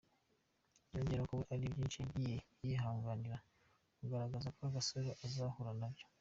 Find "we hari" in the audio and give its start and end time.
1.39-1.73